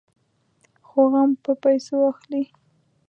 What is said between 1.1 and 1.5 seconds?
غم